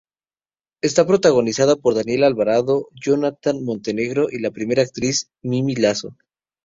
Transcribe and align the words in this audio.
Está 0.81 1.05
protagonizada 1.05 1.75
por 1.75 1.93
Daniela 1.93 2.25
Alvarado, 2.25 2.87
Jonathan 2.95 3.63
Montenegro 3.63 4.29
y 4.31 4.39
la 4.39 4.49
primera 4.49 4.81
actriz 4.81 5.29
Mimí 5.43 5.75
Lazo. 5.75 6.17